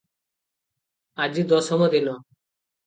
ଆଜି 1.27 1.47
ଦଶମ 1.55 1.93
ଦିନ। 1.97 2.19